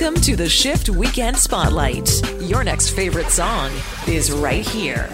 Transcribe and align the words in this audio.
Welcome 0.00 0.22
to 0.22 0.34
the 0.34 0.48
Shift 0.48 0.88
Weekend 0.88 1.36
Spotlight. 1.36 2.10
Your 2.40 2.64
next 2.64 2.92
favorite 2.92 3.28
song 3.28 3.70
is 4.08 4.32
right 4.32 4.66
here. 4.66 5.10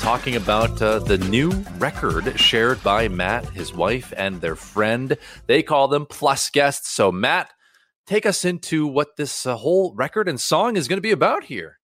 Talking 0.00 0.34
about 0.34 0.82
uh, 0.82 0.98
the 0.98 1.18
new 1.18 1.50
record 1.78 2.36
shared 2.36 2.82
by 2.82 3.06
Matt, 3.06 3.48
his 3.50 3.72
wife, 3.72 4.12
and 4.16 4.40
their 4.40 4.56
friend. 4.56 5.16
They 5.46 5.62
call 5.62 5.86
them 5.86 6.04
Plus 6.04 6.50
Guests. 6.50 6.90
So, 6.90 7.12
Matt, 7.12 7.52
take 8.06 8.26
us 8.26 8.44
into 8.44 8.88
what 8.88 9.16
this 9.16 9.46
uh, 9.46 9.54
whole 9.54 9.94
record 9.94 10.28
and 10.28 10.40
song 10.40 10.76
is 10.76 10.88
going 10.88 10.96
to 10.96 11.00
be 11.00 11.12
about 11.12 11.44
here. 11.44 11.78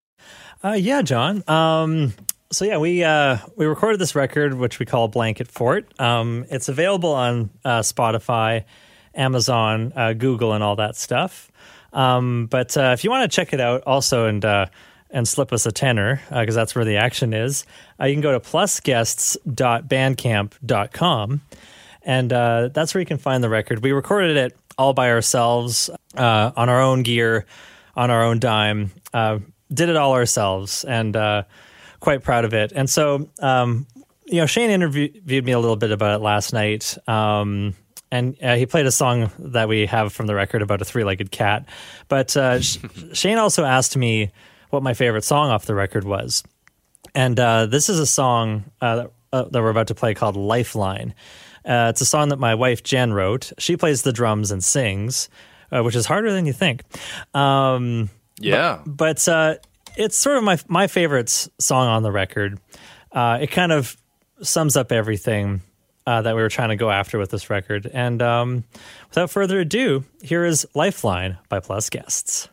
Uh, 0.65 0.73
yeah, 0.73 1.03
Jawn. 1.03 1.49
Um, 1.49 2.15
so 2.51 2.65
yeah, 2.65 2.79
we 2.79 3.05
uh, 3.05 3.39
we 3.57 3.65
recorded 3.65 4.01
this 4.01 4.17
record, 4.17 4.55
which 4.55 4.81
we 4.81 4.87
call 4.87 5.07
Blanket 5.07 5.47
Fort. 5.47 5.89
Um, 6.01 6.47
it's 6.51 6.69
available 6.69 7.13
on 7.13 7.51
uh, 7.65 7.83
Spotify, 7.83 8.65
Amazon, 9.15 9.93
uh, 9.95 10.15
Google, 10.15 10.53
and 10.53 10.65
all 10.65 10.75
that 10.75 10.97
stuff. 10.97 11.53
Um, 11.95 12.47
but 12.51 12.77
uh, 12.77 12.91
if 12.93 13.05
you 13.05 13.11
want 13.11 13.31
to 13.31 13.35
check 13.35 13.55
it 13.55 13.61
out 13.61 13.83
also 13.87 14.27
and 14.27 14.45
uh, 14.45 14.67
and 15.11 15.27
slip 15.27 15.51
us 15.53 15.65
a 15.65 15.73
tenner, 15.73 16.21
because 16.29 16.57
uh, 16.57 16.61
that's 16.61 16.75
where 16.75 16.85
the 16.85 16.97
action 16.97 17.33
is, 17.33 17.65
uh, 18.01 18.07
you 18.07 18.15
can 18.15 18.21
go 18.21 18.33
to 18.33 18.41
plusguests.bandcamp.com. 18.41 21.41
And 22.07 22.33
uh, 22.33 22.69
that's 22.75 22.93
where 22.93 23.01
you 23.01 23.07
can 23.07 23.17
find 23.17 23.43
the 23.43 23.49
record. 23.49 23.83
We 23.83 23.93
recorded 23.93 24.37
it 24.37 24.55
all 24.77 24.93
by 24.93 25.11
ourselves 25.11 25.89
uh, 26.17 26.51
on 26.55 26.69
our 26.69 26.83
own 26.83 27.03
gear, 27.03 27.47
on 27.97 28.11
our 28.11 28.23
own 28.25 28.41
dime. 28.41 28.91
did 29.73 29.89
it 29.89 29.97
all 29.97 30.13
ourselves 30.13 30.85
and 30.85 31.17
quite 32.01 32.23
proud 32.23 32.45
of 32.45 32.53
it. 32.53 32.73
And 32.77 32.91
so, 32.91 33.31
um, 33.41 33.87
you 34.27 34.37
know, 34.37 34.47
Shane 34.47 34.71
interviewed 34.71 35.45
me 35.45 35.53
a 35.53 35.59
little 35.59 35.77
bit 35.77 35.91
about 35.91 36.21
it 36.21 36.23
last 36.23 36.53
night. 36.53 36.97
Um, 37.09 37.75
and 38.15 38.37
uh, 38.41 38.55
he 38.55 38.65
played 38.65 38.87
a 38.87 38.93
song 38.93 39.33
that 39.41 39.69
we 39.69 39.87
have 39.87 40.13
from 40.13 40.27
the 40.27 40.37
record 40.37 40.63
about 40.63 40.81
a 40.81 40.85
three-legged 40.85 41.33
cat. 41.33 41.67
But 42.07 42.37
uh, 42.37 42.61
Shane 43.13 43.39
also 43.39 43.65
asked 43.65 43.97
me 43.97 44.31
what 44.71 44.85
my 44.85 44.95
favorite 44.95 45.25
song 45.25 45.51
off 45.51 45.67
the 45.67 45.75
record 45.75 46.05
was, 46.05 46.45
and 47.13 47.39
uh, 47.41 47.67
this 47.67 47.89
is 47.89 47.99
a 47.99 48.07
song 48.07 48.71
uh, 48.81 49.09
that, 49.33 49.53
that, 49.53 49.61
we're 49.61 49.71
about 49.71 49.89
to 49.89 49.97
play 49.97 50.15
called 50.15 50.37
"Lifeline." 50.37 51.13
Uh, 51.65 51.89
it's 51.91 52.01
a 52.01 52.07
song 52.07 52.29
that 52.29 52.39
my 52.39 52.55
wife 52.55 52.85
Jen 52.85 53.13
wrote. 53.13 53.53
She 53.59 53.77
plays 53.77 54.03
the 54.03 54.13
drums 54.13 54.53
and 54.53 54.63
sings, 54.63 55.29
uh, 55.73 55.83
which 55.83 55.97
is 55.97 56.07
harder 56.07 56.33
than 56.33 56.47
you 56.47 56.53
think. 56.53 56.83
Um, 57.35 58.11
yeah, 58.39 58.81
but, 58.87 59.25
but 59.27 59.67
it's 59.97 60.17
sort 60.17 60.37
of 60.37 60.45
my 60.45 60.57
my 60.69 60.87
favorite 60.87 61.31
song 61.59 61.89
on 61.89 62.05
the 62.05 62.13
record. 62.13 62.61
it 63.13 63.51
kind 63.51 63.73
of 63.73 63.97
sums 64.41 64.77
up 64.77 64.93
everything 64.93 65.63
uh, 66.07 66.23
that 66.23 66.35
we 66.35 66.43
were 66.43 66.49
trying 66.49 66.71
to 66.71 66.77
go 66.77 66.91
after 66.91 67.19
with 67.19 67.31
this 67.31 67.51
record. 67.51 67.91
And 67.93 68.21
um, 68.23 68.65
without 69.09 69.31
further 69.31 69.61
ado, 69.61 70.05
here 70.23 70.45
is 70.45 70.67
Lifeline 70.75 71.39
by 71.49 71.61
Plus 71.61 71.91
Guests. 71.91 72.49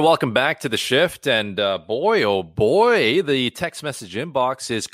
Welcome 0.00 0.32
back 0.32 0.60
to 0.60 0.68
the 0.68 0.76
shift. 0.76 1.26
And 1.26 1.58
uh, 1.58 1.76
boy, 1.76 2.22
oh 2.22 2.44
boy, 2.44 3.20
the 3.20 3.50
text 3.50 3.82
message 3.82 4.14
inbox 4.14 4.70
is 4.70 4.86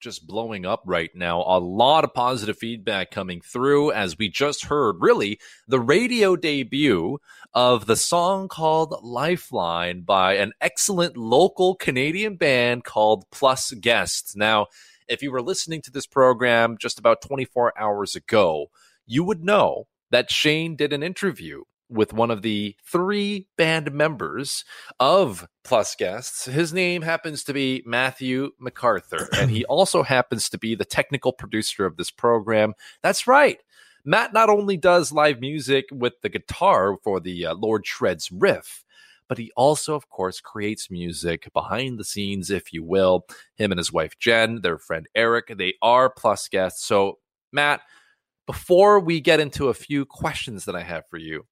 just 0.00 0.26
blowing 0.26 0.64
up 0.64 0.82
right 0.86 1.10
now. 1.14 1.42
A 1.42 1.60
lot 1.60 2.02
of 2.02 2.14
positive 2.14 2.56
feedback 2.56 3.10
coming 3.10 3.42
through 3.42 3.92
as 3.92 4.16
we 4.16 4.30
just 4.30 4.64
heard, 4.64 4.96
really, 5.00 5.38
the 5.68 5.78
radio 5.78 6.36
debut 6.36 7.18
of 7.52 7.84
the 7.84 7.96
song 7.96 8.48
called 8.48 8.98
Lifeline 9.02 10.00
by 10.00 10.36
an 10.36 10.52
excellent 10.62 11.18
local 11.18 11.74
Canadian 11.74 12.36
band 12.36 12.84
called 12.84 13.30
Plus 13.30 13.72
Guests. 13.72 14.34
Now, 14.34 14.68
if 15.06 15.22
you 15.22 15.30
were 15.30 15.42
listening 15.42 15.82
to 15.82 15.90
this 15.90 16.06
program 16.06 16.78
just 16.78 16.98
about 16.98 17.20
24 17.20 17.78
hours 17.78 18.16
ago, 18.16 18.70
you 19.06 19.22
would 19.22 19.44
know 19.44 19.86
that 20.10 20.30
Shane 20.30 20.76
did 20.76 20.94
an 20.94 21.02
interview 21.02 21.64
with 21.92 22.12
one 22.12 22.30
of 22.30 22.42
the 22.42 22.74
three 22.84 23.46
band 23.56 23.92
members 23.92 24.64
of 24.98 25.46
Plus 25.64 25.94
Guests. 25.94 26.46
His 26.46 26.72
name 26.72 27.02
happens 27.02 27.44
to 27.44 27.52
be 27.52 27.82
Matthew 27.86 28.50
McArthur, 28.60 29.28
and 29.38 29.50
he 29.50 29.64
also 29.66 30.02
happens 30.02 30.48
to 30.50 30.58
be 30.58 30.74
the 30.74 30.84
technical 30.84 31.32
producer 31.32 31.84
of 31.84 31.96
this 31.96 32.10
program. 32.10 32.74
That's 33.02 33.26
right. 33.26 33.58
Matt 34.04 34.32
not 34.32 34.48
only 34.48 34.76
does 34.76 35.12
live 35.12 35.40
music 35.40 35.84
with 35.92 36.14
the 36.22 36.28
guitar 36.28 36.96
for 37.04 37.20
the 37.20 37.46
uh, 37.46 37.54
Lord 37.54 37.86
Shreds 37.86 38.32
riff, 38.32 38.84
but 39.28 39.38
he 39.38 39.52
also, 39.56 39.94
of 39.94 40.08
course, 40.08 40.40
creates 40.40 40.90
music 40.90 41.50
behind 41.52 41.98
the 41.98 42.04
scenes, 42.04 42.50
if 42.50 42.72
you 42.72 42.82
will. 42.82 43.26
Him 43.54 43.70
and 43.70 43.78
his 43.78 43.92
wife 43.92 44.18
Jen, 44.18 44.60
their 44.62 44.78
friend 44.78 45.06
Eric, 45.14 45.54
they 45.56 45.74
are 45.80 46.10
Plus 46.10 46.48
guests. 46.48 46.84
So, 46.84 47.18
Matt, 47.52 47.80
before 48.46 48.98
we 48.98 49.20
get 49.20 49.40
into 49.40 49.68
a 49.68 49.74
few 49.74 50.04
questions 50.04 50.64
that 50.64 50.74
I 50.74 50.82
have 50.82 51.04
for 51.08 51.16
you, 51.16 51.46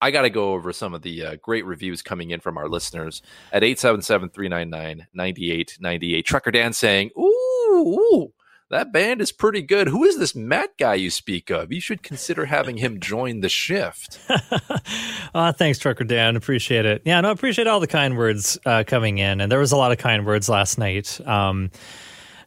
I 0.00 0.10
got 0.10 0.22
to 0.22 0.30
go 0.30 0.52
over 0.52 0.72
some 0.72 0.94
of 0.94 1.02
the 1.02 1.24
uh, 1.24 1.36
great 1.36 1.64
reviews 1.66 2.02
coming 2.02 2.30
in 2.30 2.40
from 2.40 2.56
our 2.56 2.68
listeners 2.68 3.22
at 3.52 3.62
877 3.62 4.30
399 4.30 5.06
9898. 5.12 6.24
Trucker 6.24 6.50
Dan 6.50 6.72
saying, 6.72 7.10
ooh, 7.18 7.22
ooh, 7.72 8.32
that 8.70 8.92
band 8.92 9.20
is 9.20 9.32
pretty 9.32 9.62
good. 9.62 9.88
Who 9.88 10.04
is 10.04 10.18
this 10.18 10.34
Matt 10.34 10.70
guy 10.78 10.94
you 10.94 11.10
speak 11.10 11.50
of? 11.50 11.72
You 11.72 11.80
should 11.80 12.02
consider 12.02 12.46
having 12.46 12.76
him 12.76 13.00
join 13.00 13.40
the 13.40 13.48
shift. 13.48 14.18
uh, 15.34 15.52
thanks, 15.58 15.78
Trucker 15.78 16.04
Dan. 16.04 16.36
Appreciate 16.36 16.86
it. 16.86 17.02
Yeah, 17.04 17.20
no, 17.20 17.28
I 17.28 17.32
appreciate 17.32 17.66
all 17.66 17.80
the 17.80 17.88
kind 17.88 18.16
words 18.16 18.58
uh, 18.64 18.84
coming 18.86 19.18
in. 19.18 19.40
And 19.40 19.50
there 19.50 19.58
was 19.58 19.72
a 19.72 19.76
lot 19.76 19.90
of 19.90 19.98
kind 19.98 20.24
words 20.24 20.48
last 20.48 20.78
night. 20.78 21.20
Um, 21.26 21.70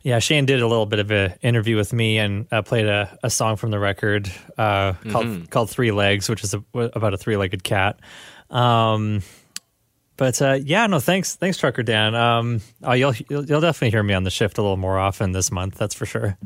yeah, 0.04 0.20
Shane 0.20 0.46
did 0.46 0.62
a 0.62 0.68
little 0.68 0.86
bit 0.86 1.00
of 1.00 1.10
an 1.12 1.34
interview 1.42 1.78
with 1.78 1.94
me 1.94 2.18
and 2.18 2.46
uh, 2.52 2.62
played 2.62 2.86
a, 2.86 3.18
a, 3.24 3.30
song 3.30 3.56
from 3.56 3.72
the 3.72 3.80
record 3.80 4.30
uh, 4.58 4.94
called 5.10 5.26
mm-hmm. 5.26 5.46
called 5.46 5.70
Three 5.70 5.92
Legs, 5.92 6.30
which 6.30 6.44
is 6.44 6.54
a, 6.54 6.64
about 6.74 7.14
a 7.14 7.18
three 7.18 7.38
legged 7.38 7.64
cat. 7.64 8.00
Um, 8.50 9.22
but 10.18 10.42
uh, 10.42 10.60
yeah, 10.62 10.86
no, 10.88 11.00
thanks, 11.00 11.36
thanks, 11.36 11.58
Trucker 11.58 11.84
Dan. 11.84 12.16
Um, 12.16 12.62
oh, 12.84 12.92
you'll, 12.92 13.14
you'll 13.30 13.46
you'll 13.46 13.62
definitely 13.62 13.92
hear 13.92 14.04
me 14.04 14.14
on 14.14 14.24
the 14.24 14.30
shift 14.30 14.58
a 14.58 14.62
little 14.62 14.78
more 14.78 15.00
often 15.00 15.32
this 15.32 15.52
month. 15.52 15.76
That's 15.76 15.96
for 15.96 16.06
sure. 16.06 16.38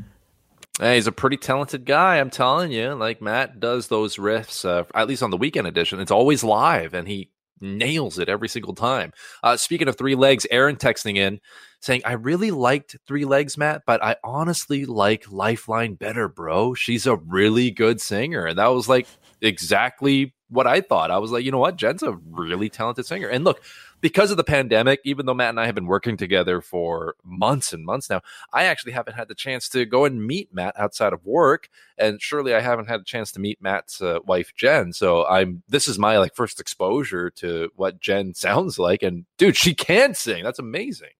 Hey, 0.80 0.94
he's 0.94 1.08
a 1.08 1.12
pretty 1.12 1.36
talented 1.36 1.84
guy. 1.84 2.18
I'm 2.18 2.30
telling 2.30 2.70
you. 2.70 2.94
Like 2.94 3.20
Matt 3.20 3.58
does 3.58 3.88
those 3.88 4.16
riffs, 4.16 4.64
uh, 4.64 4.84
at 4.94 5.08
least 5.08 5.24
on 5.24 5.30
the 5.30 5.36
weekend 5.36 5.66
edition. 5.66 5.98
It's 5.98 6.12
always 6.12 6.44
live, 6.44 6.94
and 6.94 7.08
he 7.08 7.32
nails 7.60 8.20
it 8.20 8.28
every 8.28 8.48
single 8.48 8.74
time. 8.74 9.12
Uh, 9.42 9.56
speaking 9.56 9.88
of 9.88 9.98
three 9.98 10.14
legs, 10.14 10.46
Aaron 10.52 10.76
texting 10.76 11.16
in 11.16 11.40
saying, 11.80 12.02
I 12.04 12.12
really 12.12 12.50
liked 12.50 12.96
Three 13.06 13.24
Legs, 13.24 13.56
Matt, 13.56 13.82
but 13.86 14.02
I 14.02 14.16
honestly 14.24 14.84
like 14.84 15.30
Lifeline 15.30 15.94
better, 15.94 16.28
bro. 16.28 16.74
She's 16.74 17.06
a 17.06 17.16
really 17.16 17.70
good 17.70 18.00
singer. 18.00 18.46
And 18.46 18.58
that 18.58 18.68
was 18.68 18.88
like 18.88 19.06
exactly 19.40 20.34
what 20.48 20.66
I 20.66 20.80
thought. 20.80 21.10
I 21.10 21.18
was 21.18 21.30
like, 21.30 21.44
you 21.44 21.52
know 21.52 21.58
what? 21.58 21.76
Jen's 21.76 22.02
a 22.02 22.18
really 22.30 22.68
talented 22.68 23.06
singer. 23.06 23.28
And 23.28 23.44
look, 23.44 23.62
because 24.00 24.30
of 24.30 24.36
the 24.36 24.44
pandemic, 24.44 25.00
even 25.04 25.26
though 25.26 25.34
Matt 25.34 25.50
and 25.50 25.60
I 25.60 25.66
have 25.66 25.74
been 25.74 25.86
working 25.86 26.16
together 26.16 26.60
for 26.60 27.14
months 27.24 27.72
and 27.72 27.84
months 27.84 28.08
now, 28.08 28.20
I 28.52 28.64
actually 28.64 28.92
haven't 28.92 29.14
had 29.14 29.28
the 29.28 29.34
chance 29.34 29.68
to 29.70 29.84
go 29.84 30.04
and 30.04 30.24
meet 30.24 30.52
Matt 30.52 30.78
outside 30.78 31.12
of 31.12 31.24
work, 31.24 31.68
and 31.96 32.20
surely 32.20 32.54
I 32.54 32.60
haven't 32.60 32.88
had 32.88 33.00
a 33.00 33.04
chance 33.04 33.32
to 33.32 33.40
meet 33.40 33.60
Matt's 33.60 34.00
uh, 34.00 34.20
wife 34.24 34.52
Jen. 34.54 34.92
So 34.92 35.26
I'm 35.26 35.62
this 35.68 35.88
is 35.88 35.98
my 35.98 36.18
like 36.18 36.34
first 36.34 36.60
exposure 36.60 37.30
to 37.30 37.70
what 37.76 38.00
Jen 38.00 38.34
sounds 38.34 38.78
like, 38.78 39.02
and 39.02 39.24
dude, 39.36 39.56
she 39.56 39.74
can 39.74 40.14
sing. 40.14 40.44
That's 40.44 40.58
amazing. 40.58 41.10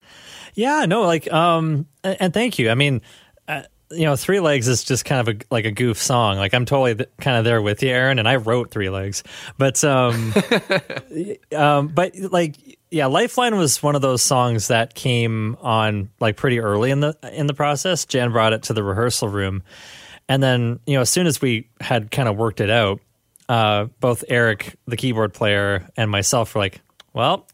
Yeah, 0.55 0.87
no, 0.87 1.03
like, 1.03 1.31
um, 1.33 1.87
and, 2.05 2.33
thank 2.33 2.59
you. 2.59 2.71
I 2.71 2.75
mean. 2.75 3.03
Uh, 3.47 3.63
you 3.91 4.05
know, 4.05 4.17
Three 4.17 4.41
Legs 4.41 4.69
is 4.69 4.85
just 4.85 5.05
kind 5.05 5.27
of 5.27 5.37
a 5.37 5.41
like 5.51 5.65
a 5.65 5.71
goof 5.71 5.99
song. 5.99 6.37
Like 6.37 6.55
I'm 6.55 6.65
totally 6.65 6.95
th- 6.95 7.09
kind 7.21 7.39
of 7.39 7.45
there 7.45 7.63
with 7.63 7.83
you, 7.83 7.91
Aaron, 7.91 8.19
and 8.19 8.29
I 8.29 8.37
wrote 8.37 8.71
Three 8.71 8.91
Legs, 8.91 9.23
but 9.57 9.83
um, 9.85 10.35
um, 11.57 11.89
but 11.89 12.15
like 12.31 12.57
yeah, 12.91 13.07
Lifeline 13.07 13.57
was 13.57 13.83
one 13.83 13.97
of 13.97 14.03
those 14.03 14.23
songs 14.23 14.69
that 14.69 14.95
came 14.95 15.57
on 15.61 16.11
like 16.21 16.37
pretty 16.37 16.61
early 16.61 16.91
in 16.91 17.01
the 17.01 17.17
in 17.33 17.47
the 17.47 17.55
process. 17.55 18.05
Jan 18.05 18.33
brought 18.33 18.53
it 18.53 18.65
to 18.65 18.73
the 18.73 18.83
rehearsal 18.83 19.29
room, 19.29 19.63
and 20.29 20.43
then 20.43 20.81
you 20.87 20.95
know 20.95 21.03
as 21.03 21.11
soon 21.11 21.27
as 21.27 21.41
we 21.41 21.69
had 21.81 22.11
kind 22.11 22.29
of 22.29 22.37
worked 22.37 22.61
it 22.61 22.71
out, 22.71 23.01
uh, 23.49 23.85
both 24.01 24.25
Eric, 24.29 24.77
the 24.87 24.97
keyboard 24.97 25.33
player, 25.33 25.89
and 25.97 26.11
myself 26.11 26.55
were 26.55 26.61
like, 26.61 26.81
well 27.15 27.47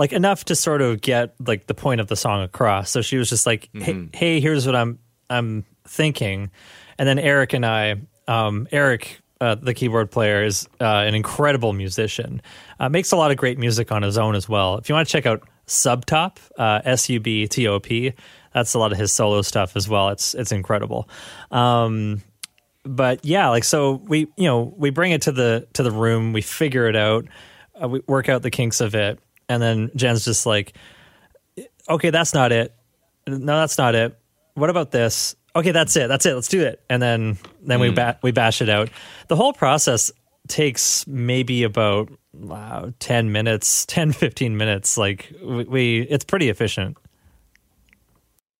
like 0.00 0.14
enough 0.14 0.46
to 0.46 0.56
sort 0.56 0.80
of 0.80 1.02
get 1.02 1.34
like 1.46 1.66
the 1.66 1.74
point 1.74 2.00
of 2.00 2.06
the 2.06 2.16
song 2.16 2.42
across. 2.42 2.90
So 2.90 3.02
she 3.02 3.18
was 3.18 3.28
just 3.28 3.44
like, 3.44 3.68
"Hey, 3.74 3.92
mm-hmm. 3.92 4.16
hey 4.16 4.40
here's 4.40 4.64
what 4.64 4.74
I'm 4.74 4.98
I'm 5.28 5.66
thinking," 5.86 6.50
and 6.98 7.06
then 7.06 7.18
Eric 7.18 7.52
and 7.52 7.64
I, 7.64 7.96
um, 8.26 8.66
Eric. 8.72 9.20
Uh, 9.42 9.54
the 9.54 9.72
keyboard 9.72 10.10
player 10.10 10.44
is 10.44 10.68
uh, 10.82 10.84
an 10.84 11.14
incredible 11.14 11.72
musician. 11.72 12.42
Uh, 12.78 12.90
makes 12.90 13.10
a 13.10 13.16
lot 13.16 13.30
of 13.30 13.38
great 13.38 13.58
music 13.58 13.90
on 13.90 14.02
his 14.02 14.18
own 14.18 14.34
as 14.34 14.50
well. 14.50 14.76
If 14.76 14.90
you 14.90 14.94
want 14.94 15.08
to 15.08 15.10
check 15.10 15.24
out 15.24 15.48
Subtop, 15.66 16.36
uh, 16.58 16.82
S 16.84 17.08
U 17.08 17.20
B 17.20 17.48
T 17.48 17.66
O 17.66 17.80
P, 17.80 18.12
that's 18.52 18.74
a 18.74 18.78
lot 18.78 18.92
of 18.92 18.98
his 18.98 19.14
solo 19.14 19.40
stuff 19.40 19.76
as 19.76 19.88
well. 19.88 20.10
It's 20.10 20.34
it's 20.34 20.52
incredible. 20.52 21.08
Um, 21.50 22.20
but 22.84 23.24
yeah, 23.24 23.48
like 23.48 23.64
so 23.64 23.92
we 23.92 24.28
you 24.36 24.44
know 24.44 24.74
we 24.76 24.90
bring 24.90 25.12
it 25.12 25.22
to 25.22 25.32
the 25.32 25.66
to 25.72 25.82
the 25.82 25.90
room, 25.90 26.34
we 26.34 26.42
figure 26.42 26.86
it 26.86 26.96
out, 26.96 27.24
uh, 27.82 27.88
we 27.88 28.02
work 28.06 28.28
out 28.28 28.42
the 28.42 28.50
kinks 28.50 28.82
of 28.82 28.94
it, 28.94 29.18
and 29.50 29.60
then 29.60 29.90
Jen's 29.96 30.24
just 30.24 30.46
like, 30.46 30.74
okay, 31.88 32.10
that's 32.10 32.32
not 32.32 32.52
it. 32.52 32.72
No, 33.26 33.58
that's 33.58 33.76
not 33.76 33.96
it. 33.96 34.16
What 34.54 34.70
about 34.70 34.92
this? 34.92 35.34
Okay, 35.56 35.72
that's 35.72 35.96
it. 35.96 36.06
That's 36.06 36.24
it. 36.24 36.34
Let's 36.34 36.46
do 36.46 36.62
it. 36.62 36.80
And 36.88 37.02
then 37.02 37.36
then 37.60 37.78
mm. 37.78 37.82
we 37.82 37.88
hmm. 37.88 37.94
ba- 37.96 38.18
we 38.22 38.30
bash 38.30 38.62
it 38.62 38.68
out. 38.68 38.90
The 39.26 39.34
whole 39.34 39.52
process 39.52 40.12
takes 40.46 41.04
maybe 41.08 41.64
about 41.64 42.10
wow, 42.32 42.92
10 43.00 43.32
minutes, 43.32 43.84
10 43.88 44.12
15 44.12 44.56
minutes. 44.56 44.96
Like 44.96 45.32
we, 45.42 45.64
we 45.64 46.00
it's 46.02 46.24
pretty 46.24 46.48
efficient. 46.48 46.96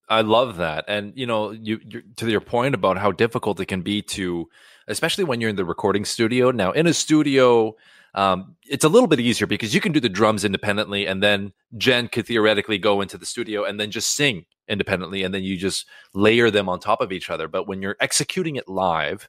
I 0.08 0.22
love 0.22 0.56
that. 0.56 0.86
And 0.88 1.12
you 1.14 1.26
know, 1.26 1.52
you 1.52 1.78
to 2.16 2.28
your 2.28 2.40
point 2.40 2.74
about 2.74 2.98
how 2.98 3.12
difficult 3.12 3.60
it 3.60 3.66
can 3.66 3.82
be 3.82 4.02
to 4.02 4.48
especially 4.88 5.22
when 5.22 5.40
you're 5.40 5.50
in 5.50 5.54
the 5.54 5.64
recording 5.64 6.04
studio. 6.04 6.50
Now, 6.50 6.72
in 6.72 6.88
a 6.88 6.92
studio, 6.92 7.76
um, 8.14 8.56
it's 8.68 8.84
a 8.84 8.88
little 8.88 9.06
bit 9.06 9.20
easier 9.20 9.46
because 9.46 9.74
you 9.74 9.80
can 9.80 9.92
do 9.92 10.00
the 10.00 10.08
drums 10.08 10.44
independently, 10.44 11.06
and 11.06 11.22
then 11.22 11.52
Jen 11.76 12.08
could 12.08 12.26
theoretically 12.26 12.78
go 12.78 13.00
into 13.00 13.18
the 13.18 13.26
studio 13.26 13.64
and 13.64 13.78
then 13.78 13.90
just 13.90 14.14
sing 14.14 14.46
independently, 14.68 15.22
and 15.22 15.34
then 15.34 15.42
you 15.42 15.56
just 15.56 15.86
layer 16.14 16.50
them 16.50 16.68
on 16.68 16.80
top 16.80 17.00
of 17.00 17.12
each 17.12 17.30
other. 17.30 17.48
But 17.48 17.68
when 17.68 17.82
you're 17.82 17.96
executing 18.00 18.56
it 18.56 18.68
live, 18.68 19.28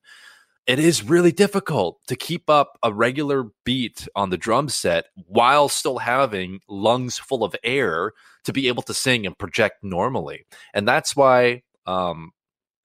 it 0.67 0.79
is 0.79 1.03
really 1.03 1.31
difficult 1.31 1.99
to 2.07 2.15
keep 2.15 2.49
up 2.49 2.77
a 2.83 2.93
regular 2.93 3.47
beat 3.65 4.07
on 4.15 4.29
the 4.29 4.37
drum 4.37 4.69
set 4.69 5.05
while 5.25 5.67
still 5.69 5.97
having 5.97 6.59
lungs 6.69 7.17
full 7.17 7.43
of 7.43 7.55
air 7.63 8.13
to 8.43 8.53
be 8.53 8.67
able 8.67 8.83
to 8.83 8.93
sing 8.93 9.25
and 9.25 9.37
project 9.37 9.77
normally. 9.83 10.45
And 10.73 10.87
that's 10.87 11.15
why 11.15 11.63
um, 11.85 12.31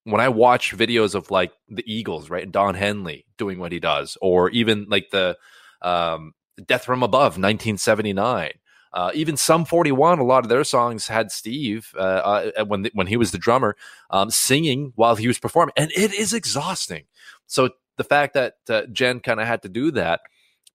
when 0.04 0.20
I 0.20 0.28
watch 0.28 0.76
videos 0.76 1.14
of 1.14 1.30
like 1.30 1.52
the 1.68 1.84
Eagles, 1.86 2.30
right, 2.30 2.50
Don 2.50 2.74
Henley 2.74 3.26
doing 3.38 3.58
what 3.58 3.72
he 3.72 3.80
does, 3.80 4.16
or 4.22 4.50
even 4.50 4.86
like 4.88 5.10
the 5.10 5.36
um, 5.82 6.32
Death 6.64 6.84
from 6.84 7.02
Above, 7.02 7.38
1979. 7.38 8.52
Uh, 8.92 9.10
even 9.14 9.36
Sum 9.36 9.64
41, 9.66 10.18
a 10.18 10.24
lot 10.24 10.44
of 10.44 10.48
their 10.48 10.64
songs 10.64 11.08
had 11.08 11.30
Steve 11.30 11.92
uh, 11.98 12.50
uh, 12.56 12.64
when 12.64 12.88
when 12.94 13.06
he 13.06 13.18
was 13.18 13.30
the 13.30 13.38
drummer 13.38 13.76
um, 14.10 14.30
singing 14.30 14.92
while 14.94 15.16
he 15.16 15.28
was 15.28 15.38
performing, 15.38 15.74
and 15.76 15.90
it 15.92 16.14
is 16.14 16.32
exhausting. 16.32 17.04
So 17.46 17.70
the 17.98 18.04
fact 18.04 18.34
that 18.34 18.54
uh, 18.70 18.82
Jen 18.90 19.20
kind 19.20 19.40
of 19.40 19.46
had 19.46 19.62
to 19.62 19.68
do 19.68 19.90
that, 19.92 20.20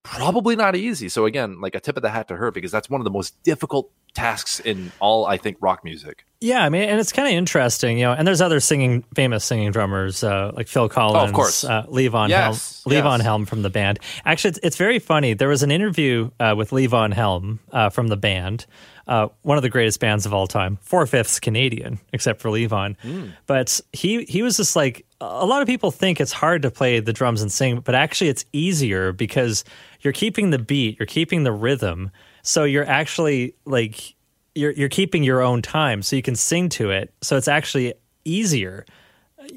probably 0.03 0.55
not 0.55 0.75
easy. 0.75 1.10
So 1.10 1.25
again, 1.25 1.62
like 1.62 1.75
a 1.75 1.79
tip 1.79 1.98
of 1.98 2.03
the 2.03 2.10
hat 2.10 2.27
to 2.29 2.36
her 2.36 2.51
because 2.51 2.72
that's 2.72 2.89
one 2.89 3.01
of 3.01 3.05
the 3.05 3.12
most 3.12 3.41
difficult 3.43 3.91
tasks 4.13 4.60
in 4.60 4.91
all 5.00 5.25
I 5.25 5.38
think 5.38 5.58
rock 5.62 5.84
music. 5.84 6.25
Yeah, 6.41 6.63
I 6.63 6.70
mean, 6.70 6.84
and 6.84 7.00
it's 7.00 7.12
kind 7.12 7.27
of 7.27 7.34
interesting, 7.34 8.00
you 8.00 8.05
know. 8.05 8.13
And 8.13 8.27
there's 8.27 8.41
other 8.41 8.60
singing, 8.60 9.03
famous 9.13 9.46
singing 9.46 9.72
drummers 9.72 10.24
uh, 10.24 10.51
like 10.55 10.67
Phil 10.67 10.89
Collins, 10.89 11.22
oh, 11.22 11.25
of 11.25 11.34
course, 11.34 11.63
uh, 11.63 11.84
Levon 11.84 12.29
yes, 12.29 12.84
Helm, 12.84 12.96
Levon 12.96 13.17
yes. 13.17 13.22
Helm 13.22 13.46
from 13.46 13.62
the 13.62 13.70
band. 13.70 14.00
Actually, 14.25 14.50
it's, 14.50 14.60
it's 14.63 14.77
very 14.77 15.00
funny. 15.00 15.34
There 15.34 15.50
was 15.50 15.62
an 15.62 15.72
interview 15.72 16.31
uh, 16.39 16.55
with 16.58 16.72
Levon 16.72 17.13
Helm 17.13 17.60
uh, 17.72 17.89
from 17.89 18.08
the 18.08 18.17
band, 18.17 18.65
uh, 19.12 19.27
one 19.41 19.58
of 19.58 19.62
the 19.62 19.70
greatest 19.70 20.00
bands 20.00 20.25
of 20.25 20.34
all 20.34 20.48
time, 20.48 20.77
four 20.82 21.06
fifths 21.06 21.39
Canadian, 21.39 22.00
except 22.13 22.39
for 22.41 22.50
Levon. 22.50 22.96
Mm. 23.03 23.34
But 23.46 23.82
he 23.91 24.24
he 24.24 24.41
was 24.41 24.56
just 24.58 24.75
like 24.75 25.06
a 25.20 25.46
lot 25.46 25.62
of 25.62 25.68
people 25.68 25.91
think 25.91 26.22
it's 26.22 26.32
hard 26.32 26.62
to 26.62 26.72
play 26.72 27.00
the 27.01 27.12
drums 27.13 27.41
and 27.41 27.51
sing, 27.51 27.82
but 27.82 27.94
actually 27.94 28.30
it's 28.30 28.46
easier 28.53 29.12
because 29.12 29.65
you're 30.00 30.13
keeping 30.13 30.50
the 30.51 30.60
beat, 30.60 30.98
you're 30.98 31.06
keeping 31.06 31.44
the 31.44 31.51
rhythm, 31.51 32.10
so 32.41 32.63
you're 32.63 32.88
actually 32.88 33.53
like 33.65 34.15
you're 34.56 34.72
you're 34.72 34.89
keeping 34.89 35.24
your 35.24 35.41
own 35.41 35.62
time, 35.62 36.01
so 36.01 36.15
you 36.15 36.22
can 36.22 36.36
sing 36.36 36.70
to 36.70 36.89
it. 36.91 37.13
So 37.22 37.36
it's 37.38 37.48
actually 37.50 37.94
easier. 38.25 38.86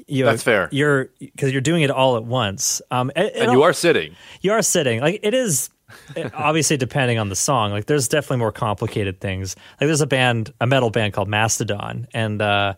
You 0.07 0.25
That's 0.25 0.43
fair. 0.43 0.67
You're 0.71 1.11
because 1.19 1.51
you're 1.51 1.61
doing 1.61 1.83
it 1.83 1.91
all 1.91 2.17
at 2.17 2.23
once. 2.25 2.81
Um, 2.91 3.11
it- 3.15 3.35
it 3.35 3.41
And 3.43 3.51
you 3.51 3.59
all- 3.59 3.69
are 3.69 3.73
sitting. 3.73 4.15
you 4.41 4.51
are 4.51 4.61
sitting 4.63 4.99
like 4.99 5.19
it 5.23 5.33
is 5.33 5.69
obviously 6.33 6.77
depending 6.77 7.17
on 7.19 7.29
the 7.29 7.35
song 7.35 7.71
like 7.71 7.85
there's 7.85 8.07
definitely 8.07 8.37
more 8.37 8.51
complicated 8.51 9.19
things. 9.19 9.55
Like 9.79 9.87
there's 9.87 10.01
a 10.01 10.07
band 10.07 10.53
a 10.59 10.67
metal 10.67 10.89
band 10.89 11.13
called 11.13 11.27
mastodon 11.27 12.07
and 12.13 12.41
uh 12.41 12.73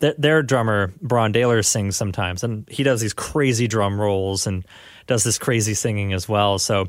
th- 0.00 0.16
their 0.18 0.42
drummer 0.42 0.92
Brann 1.02 1.32
Dailor 1.32 1.64
sings 1.64 1.96
sometimes 1.96 2.42
and 2.42 2.68
he 2.70 2.82
does 2.82 3.00
these 3.00 3.12
crazy 3.14 3.66
drum 3.68 4.00
rolls 4.00 4.46
and 4.46 4.64
does 5.06 5.22
this 5.22 5.38
crazy 5.38 5.74
singing 5.74 6.12
as 6.12 6.28
well. 6.28 6.58
So 6.58 6.86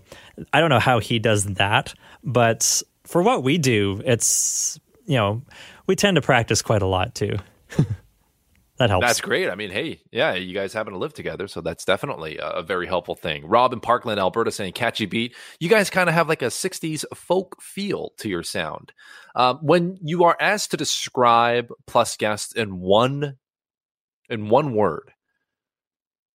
i 0.53 0.59
don't 0.59 0.69
know 0.69 0.79
how 0.79 0.99
he 0.99 1.19
does 1.19 1.43
that 1.45 1.93
but 2.23 2.81
for 3.03 3.21
what 3.21 3.43
we 3.43 3.57
do 3.57 4.01
it's 4.05 4.79
you 5.05 5.15
know 5.17 5.41
we 5.87 5.95
tend 5.95 6.15
to 6.15 6.21
practice 6.21 6.61
quite 6.61 6.81
a 6.81 6.87
lot 6.87 7.15
too 7.15 7.37
that 8.77 8.89
helps 8.89 9.05
That's 9.07 9.21
great. 9.21 9.49
I 9.49 9.55
mean, 9.55 9.71
hey, 9.71 10.01
yeah, 10.11 10.33
you 10.33 10.53
guys 10.53 10.73
happen 10.73 10.93
to 10.93 10.99
live 10.99 11.13
together, 11.13 11.47
so 11.47 11.61
that's 11.61 11.85
definitely 11.85 12.37
a, 12.37 12.47
a 12.47 12.63
very 12.63 12.87
helpful 12.87 13.15
thing. 13.15 13.47
Rob 13.47 13.73
in 13.73 13.79
Parkland, 13.79 14.19
Alberta, 14.19 14.51
saying 14.51 14.73
catchy 14.73 15.05
beat. 15.05 15.35
You 15.59 15.69
guys 15.69 15.89
kind 15.89 16.09
of 16.09 16.15
have 16.15 16.29
like 16.29 16.41
a 16.41 16.47
'60s 16.47 17.03
folk 17.13 17.61
feel 17.61 18.13
to 18.19 18.29
your 18.29 18.43
sound. 18.43 18.93
Um, 19.35 19.59
when 19.61 19.97
you 20.01 20.23
are 20.23 20.37
asked 20.39 20.71
to 20.71 20.77
describe 20.77 21.69
Plus 21.85 22.17
Guest 22.17 22.55
in 22.55 22.79
one 22.79 23.37
in 24.29 24.49
one 24.49 24.73
word, 24.73 25.11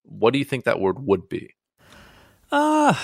what 0.05 0.33
do 0.33 0.39
you 0.39 0.45
think 0.45 0.65
that 0.65 0.81
word 0.81 0.97
would 0.99 1.29
be? 1.29 1.55
Uh 2.51 2.95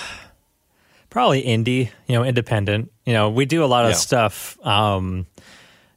probably 1.09 1.41
indie, 1.43 1.89
you 2.07 2.15
know, 2.15 2.23
independent. 2.23 2.91
You 3.05 3.13
know, 3.13 3.29
we 3.29 3.45
do 3.45 3.63
a 3.63 3.65
lot 3.65 3.85
of 3.85 3.91
Yeah. 3.91 3.95
stuff 3.95 4.57
um 4.65 5.25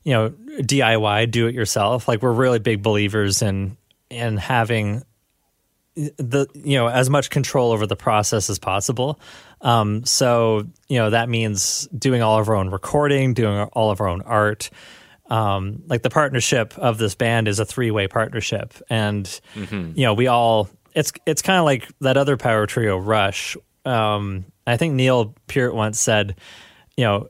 you 0.05 0.13
know, 0.13 0.31
DIY, 0.31 1.31
do 1.31 1.47
it 1.47 1.55
yourself. 1.55 2.09
Like 2.09 2.23
we're 2.23 2.33
really 2.33 2.59
big 2.59 2.83
believers 2.83 3.43
in 3.43 3.77
in 4.11 4.37
having 4.37 5.03
the 5.95 6.47
you 6.55 6.77
know 6.77 6.89
as 6.89 7.11
much 7.11 7.31
control 7.31 7.73
over 7.73 7.87
the 7.87 7.97
process 7.97 8.49
as 8.51 8.59
possible. 8.59 9.21
Um, 9.61 10.05
so 10.05 10.67
you 10.89 10.99
know 10.99 11.11
that 11.11 11.29
means 11.29 11.87
doing 11.97 12.23
all 12.23 12.39
of 12.39 12.49
our 12.49 12.57
own 12.57 12.71
recording, 12.71 13.35
doing 13.35 13.69
all 13.73 13.91
of 13.91 14.01
our 14.01 14.09
own 14.09 14.23
art. 14.23 14.71
Um, 15.31 15.83
like 15.87 16.03
the 16.03 16.11
partnership 16.11 16.77
of 16.79 16.99
this 16.99 17.15
band 17.15 17.49
is 17.49 17.59
a 17.59 17.65
three 17.65 17.91
way 17.91 18.09
partnership, 18.09 18.75
and 18.91 19.41
you 19.97 20.05
know 20.05 20.15
we 20.15 20.27
all 20.27 20.69
it's 20.95 21.13
it's 21.27 21.43
kind 21.43 21.59
of 21.59 21.65
like 21.65 21.89
that 22.01 22.17
other 22.17 22.37
power 22.37 22.67
trio, 22.67 22.99
Rush. 22.99 23.57
Um, 23.85 24.47
I 24.67 24.77
think 24.77 24.95
Neil 24.95 25.35
Peart 25.47 25.75
once 25.75 26.01
said, 26.01 26.37
you 26.97 27.05
know. 27.05 27.29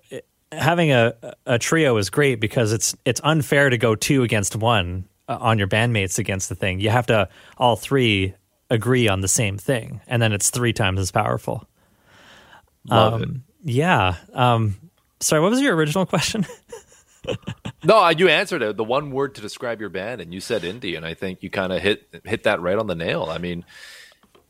Having 0.53 0.93
a, 0.93 1.15
a 1.47 1.59
trio 1.59 1.97
is 1.97 2.11
great 2.11 2.41
because 2.41 2.73
it's 2.73 2.95
it's 3.05 3.21
unfair 3.25 3.71
to 3.71 3.79
go 3.79 3.95
two 3.95 4.23
against 4.23 4.55
one 4.55 5.09
uh, 5.29 5.39
on 5.41 5.59
your 5.59 5.69
bandmates 5.69 6.19
against 6.19 6.49
the 6.49 6.55
thing. 6.55 6.81
You 6.81 6.91
have 6.91 7.07
to 7.07 7.29
all 7.57 7.77
three 7.77 8.35
agree 8.71 9.09
on 9.09 9.21
the 9.21 9.29
same 9.29 9.59
thing, 9.59 10.01
and 10.07 10.21
then 10.21 10.33
it's 10.33 10.51
three 10.51 10.73
times 10.73 11.01
as 11.01 11.11
powerful. 11.11 11.67
Love 12.87 13.23
it. 13.23 13.29
Um, 13.29 13.45
yeah. 13.65 14.17
Um, 14.33 14.77
sorry, 15.21 15.41
what 15.41 15.51
was 15.51 15.61
your 15.61 15.75
original 15.75 16.07
question? 16.07 16.47
No, 17.85 17.99
uh, 17.99 18.11
you 18.11 18.29
answered 18.29 18.63
it. 18.63 18.77
The 18.77 18.85
one 18.85 19.11
word 19.11 19.35
to 19.37 19.41
describe 19.41 19.81
your 19.81 19.91
band, 19.91 20.21
and 20.21 20.33
you 20.33 20.41
said 20.41 20.63
indie, 20.63 20.97
and 20.97 21.07
I 21.07 21.15
think 21.15 21.43
you 21.43 21.51
kind 21.51 21.73
of 21.73 21.81
hit 21.81 22.23
hit 22.25 22.45
that 22.45 22.61
right 22.61 22.79
on 22.79 22.87
the 22.87 22.95
nail. 22.95 23.27
I 23.31 23.39
mean, 23.39 23.65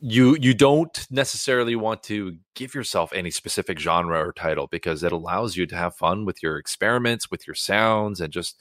you 0.02 0.37
you 0.40 0.52
don't 0.52 1.06
necessarily 1.11 1.76
want 1.76 2.02
to 2.04 2.37
give 2.56 2.75
yourself 2.75 3.12
any 3.12 3.30
specific 3.30 3.78
genre 3.78 4.18
or 4.26 4.32
title 4.32 4.66
because 4.66 5.04
it 5.04 5.12
allows 5.12 5.56
you 5.56 5.64
to 5.66 5.76
have 5.76 5.94
fun 5.94 6.25
with 6.25 6.42
your 6.42 6.59
experiments, 6.59 7.30
with 7.30 7.47
your 7.47 7.54
sounds, 7.54 8.21
and 8.21 8.32
just 8.32 8.56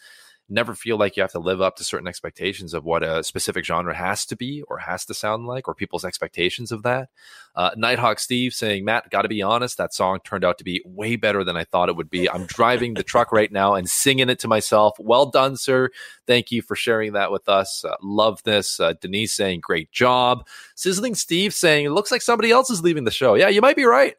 never 0.51 0.75
feel 0.75 0.97
like 0.97 1.15
you 1.15 1.21
have 1.21 1.31
to 1.31 1.39
live 1.39 1.61
up 1.61 1.77
to 1.77 1.83
certain 1.83 2.07
expectations 2.07 2.73
of 2.73 2.83
what 2.83 3.03
a 3.03 3.23
specific 3.23 3.65
genre 3.65 3.95
has 3.95 4.25
to 4.25 4.35
be 4.35 4.61
or 4.63 4.77
has 4.77 5.05
to 5.05 5.13
sound 5.13 5.47
like 5.47 5.67
or 5.67 5.73
people's 5.73 6.05
expectations 6.05 6.71
of 6.71 6.83
that. 6.83 7.09
Uh, 7.55 7.71
Nighthawk 7.75 8.19
Steve 8.19 8.53
saying, 8.53 8.85
Matt, 8.85 9.09
got 9.09 9.23
to 9.23 9.29
be 9.29 9.41
honest, 9.41 9.77
that 9.77 9.93
song 9.93 10.19
turned 10.23 10.45
out 10.45 10.57
to 10.57 10.63
be 10.63 10.81
way 10.85 11.15
better 11.15 11.43
than 11.43 11.57
I 11.57 11.63
thought 11.63 11.89
it 11.89 11.95
would 11.95 12.09
be. 12.09 12.29
I'm 12.29 12.45
driving 12.45 12.93
the 12.93 13.03
truck 13.03 13.31
right 13.31 13.51
now 13.51 13.73
and 13.75 13.89
singing 13.89 14.29
it 14.29 14.39
to 14.39 14.47
myself. 14.47 14.95
Well 14.99 15.25
done, 15.25 15.57
sir. 15.57 15.89
Thank 16.27 16.51
you 16.51 16.61
for 16.61 16.75
sharing 16.75 17.13
that 17.13 17.31
with 17.31 17.49
us. 17.49 17.83
Uh, 17.83 17.95
love 18.01 18.43
this. 18.43 18.79
Uh, 18.79 18.93
Denise 19.01 19.33
saying, 19.33 19.61
great 19.61 19.91
job. 19.91 20.47
Sizzling 20.75 21.15
Steve 21.15 21.53
saying, 21.53 21.85
it 21.85 21.91
looks 21.91 22.11
like 22.11 22.21
somebody 22.21 22.51
else 22.51 22.69
is 22.69 22.81
leaving 22.83 23.03
the 23.03 23.11
show. 23.11 23.33
Yeah, 23.35 23.49
you 23.49 23.61
might 23.61 23.75
be 23.75 23.85
right. 23.85 24.15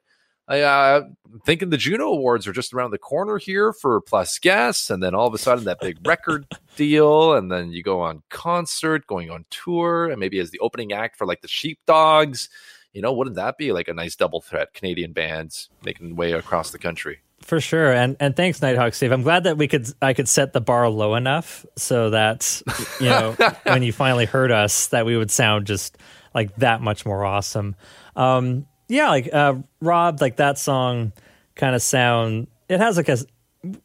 I, 0.48 0.60
uh, 0.60 1.02
I'm 1.32 1.40
thinking 1.40 1.70
the 1.70 1.76
Juno 1.76 2.08
Awards 2.08 2.46
are 2.46 2.52
just 2.52 2.74
around 2.74 2.90
the 2.90 2.98
corner 2.98 3.38
here 3.38 3.72
for 3.72 4.00
Plus 4.00 4.38
Guests, 4.38 4.90
and 4.90 5.02
then 5.02 5.14
all 5.14 5.26
of 5.26 5.34
a 5.34 5.38
sudden 5.38 5.64
that 5.64 5.80
big 5.80 6.06
record 6.06 6.46
deal, 6.76 7.34
and 7.34 7.50
then 7.50 7.70
you 7.70 7.82
go 7.82 8.00
on 8.00 8.22
concert, 8.28 9.06
going 9.06 9.30
on 9.30 9.44
tour, 9.50 10.10
and 10.10 10.18
maybe 10.18 10.38
as 10.40 10.50
the 10.50 10.58
opening 10.58 10.92
act 10.92 11.16
for 11.16 11.26
like 11.26 11.42
the 11.42 11.48
Sheepdogs. 11.48 12.48
You 12.92 13.00
know, 13.00 13.12
wouldn't 13.12 13.36
that 13.36 13.56
be 13.56 13.72
like 13.72 13.88
a 13.88 13.94
nice 13.94 14.16
double 14.16 14.42
threat? 14.42 14.74
Canadian 14.74 15.12
bands 15.12 15.70
making 15.84 16.14
way 16.16 16.32
across 16.32 16.72
the 16.72 16.78
country. 16.78 17.20
For 17.40 17.60
sure, 17.60 17.92
and 17.92 18.16
and 18.20 18.36
thanks, 18.36 18.60
Nighthawk 18.60 18.94
Steve. 18.94 19.12
I'm 19.12 19.22
glad 19.22 19.44
that 19.44 19.56
we 19.56 19.68
could 19.68 19.88
I 20.02 20.12
could 20.12 20.28
set 20.28 20.52
the 20.52 20.60
bar 20.60 20.88
low 20.88 21.14
enough 21.14 21.64
so 21.76 22.10
that 22.10 22.62
you 23.00 23.06
know 23.06 23.32
when 23.64 23.82
you 23.82 23.92
finally 23.92 24.26
heard 24.26 24.52
us, 24.52 24.88
that 24.88 25.06
we 25.06 25.16
would 25.16 25.30
sound 25.30 25.66
just 25.66 25.96
like 26.34 26.54
that 26.56 26.80
much 26.80 27.06
more 27.06 27.24
awesome. 27.24 27.74
Um, 28.16 28.66
yeah, 28.92 29.08
like 29.08 29.32
uh, 29.32 29.54
Rob, 29.80 30.20
like 30.20 30.36
that 30.36 30.58
song 30.58 31.12
kind 31.54 31.74
of 31.74 31.80
sound. 31.80 32.46
It 32.68 32.78
has 32.78 32.96
like 32.98 33.08
a. 33.08 33.18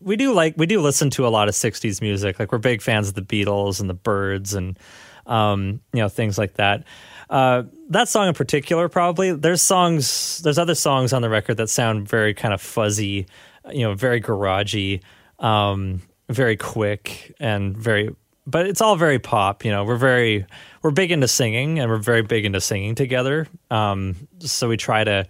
We 0.02 0.18
do 0.18 0.34
like 0.34 0.56
we 0.58 0.66
do 0.66 0.82
listen 0.82 1.10
to 1.12 1.26
a 1.26 1.30
lot 1.30 1.48
of 1.48 1.54
'60s 1.54 2.02
music. 2.02 2.40
Like 2.40 2.52
we're 2.52 2.58
big 2.58 2.82
fans 2.82 3.08
of 3.08 3.14
the 3.14 3.22
Beatles 3.22 3.80
and 3.80 3.90
the 3.90 3.94
Byrds 3.94 4.54
and 4.54 4.78
um, 5.26 5.80
you 5.94 6.02
know 6.02 6.10
things 6.10 6.38
like 6.38 6.56
that. 6.56 6.84
Uh, 7.30 7.64
that 7.90 8.10
song 8.10 8.28
in 8.28 8.34
particular, 8.34 8.90
probably 8.90 9.32
there's 9.32 9.62
songs, 9.62 10.40
there's 10.44 10.58
other 10.58 10.76
songs 10.76 11.14
on 11.14 11.22
the 11.22 11.30
record 11.30 11.56
that 11.56 11.70
sound 11.70 12.08
very 12.08 12.34
kind 12.34 12.54
of 12.54 12.62
fuzzy, 12.62 13.28
you 13.72 13.82
know, 13.82 13.94
very 13.94 14.22
garagey, 14.22 15.02
um, 15.40 16.02
very 16.30 16.58
quick, 16.58 17.34
and 17.40 17.78
very. 17.78 18.14
But 18.46 18.66
it's 18.66 18.82
all 18.82 18.96
very 18.98 19.20
pop. 19.20 19.64
You 19.64 19.72
know, 19.72 19.86
we're 19.86 19.98
very 19.98 20.46
we're 20.88 20.92
big 20.92 21.12
into 21.12 21.28
singing, 21.28 21.80
and 21.80 21.92
we're 21.92 21.98
very 21.98 22.22
big 22.22 22.46
into 22.46 22.62
singing 22.62 22.96
together. 22.96 23.46
Um, 23.70 24.16
so 24.40 24.70
we 24.70 24.78
try 24.78 25.04
to 25.04 25.28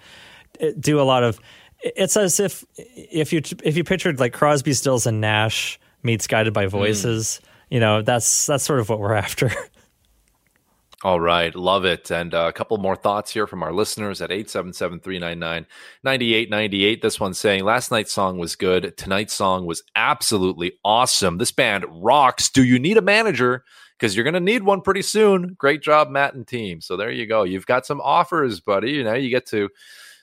uh, 0.62 0.68
do 0.80 1.00
a 1.00 1.02
lot 1.02 1.24
of. 1.24 1.40
It's 1.82 2.16
as 2.16 2.40
if 2.40 2.64
if 2.78 3.34
you 3.34 3.42
if 3.64 3.76
you 3.76 3.84
pictured 3.84 4.20
like 4.20 4.34
Crosby, 4.34 4.74
Stills, 4.74 5.08
and 5.08 5.20
Nash 5.20 5.80
meets 6.04 6.28
Guided 6.28 6.54
by 6.54 6.68
Voices. 6.68 7.42
You 7.72 7.80
know, 7.80 8.04
that's 8.04 8.46
that's 8.46 8.66
sort 8.66 8.82
of 8.82 8.90
what 8.90 9.00
we're 9.00 9.14
after. 9.16 9.50
All 11.04 11.20
right, 11.20 11.56
love 11.56 11.86
it. 11.86 12.12
And 12.12 12.36
uh, 12.36 12.46
a 12.48 12.54
couple 12.54 12.78
more 12.78 12.96
thoughts 12.96 13.34
here 13.34 13.48
from 13.48 13.64
our 13.64 13.74
listeners 13.74 14.22
at 14.22 14.30
877-399-9898. 14.30 17.02
This 17.02 17.20
one 17.20 17.34
saying, 17.34 17.64
last 17.64 17.90
night's 17.92 18.14
song 18.14 18.38
was 18.38 18.56
good. 18.56 18.96
Tonight's 18.98 19.34
song 19.34 19.66
was 19.66 19.82
absolutely 19.96 20.74
awesome. 20.84 21.38
This 21.38 21.52
band 21.52 21.86
rocks. 21.90 22.50
Do 22.50 22.64
you 22.64 22.80
need 22.80 22.98
a 22.98 23.02
manager? 23.02 23.64
Because 23.98 24.16
you're 24.16 24.24
going 24.24 24.34
to 24.34 24.40
need 24.40 24.64
one 24.64 24.82
pretty 24.82 25.02
soon. 25.02 25.56
Great 25.58 25.82
job, 25.82 26.10
Matt 26.10 26.36
and 26.36 26.48
team. 26.48 26.82
So 26.82 26.98
there 26.98 27.12
you 27.12 27.26
go. 27.26 27.44
You've 27.44 27.66
got 27.66 27.86
some 27.86 28.02
offers, 28.02 28.60
buddy. 28.60 28.92
You 28.92 29.04
know, 29.04 29.14
you 29.14 29.30
get 29.30 29.46
to 29.48 29.70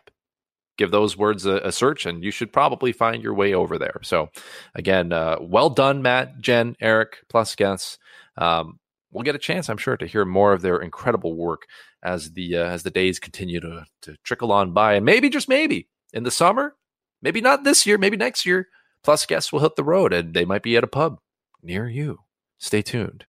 give 0.76 0.90
those 0.90 1.16
words 1.16 1.46
a, 1.46 1.56
a, 1.58 1.72
search 1.72 2.06
and 2.06 2.22
you 2.22 2.30
should 2.30 2.52
probably 2.52 2.92
find 2.92 3.22
your 3.22 3.34
way 3.34 3.54
over 3.54 3.78
there. 3.78 3.98
So, 4.02 4.28
again, 4.74 5.12
uh, 5.12 5.36
well 5.40 5.70
done, 5.70 6.02
Matt, 6.02 6.38
Jen, 6.40 6.76
Eric, 6.80 7.18
plus 7.28 7.54
guests. 7.54 7.98
Um, 8.36 8.78
we'll 9.10 9.24
get 9.24 9.34
a 9.34 9.38
chance, 9.38 9.68
I'm 9.68 9.78
sure, 9.78 9.96
to 9.96 10.06
hear 10.06 10.24
more 10.24 10.52
of 10.52 10.62
their 10.62 10.78
incredible 10.78 11.34
work 11.34 11.62
as 12.02 12.32
the 12.32 12.56
uh, 12.58 12.66
as 12.66 12.82
the 12.82 12.90
days 12.90 13.18
continue 13.18 13.60
to, 13.60 13.84
to 14.02 14.16
trickle 14.22 14.52
on 14.52 14.72
by, 14.72 14.94
and 14.94 15.04
maybe 15.04 15.28
just 15.28 15.48
maybe 15.48 15.88
in 16.12 16.22
the 16.22 16.30
summer, 16.30 16.76
maybe 17.22 17.40
not 17.40 17.64
this 17.64 17.86
year, 17.86 17.98
maybe 17.98 18.16
next 18.16 18.44
year. 18.46 18.68
Plus 19.02 19.24
guests 19.24 19.52
will 19.52 19.60
hit 19.60 19.76
the 19.76 19.84
road, 19.84 20.12
and 20.12 20.34
they 20.34 20.44
might 20.44 20.62
be 20.62 20.76
at 20.76 20.84
a 20.84 20.88
pub 20.88 21.20
near 21.62 21.88
you. 21.88 22.18
Stay 22.58 22.82
tuned. 22.82 23.24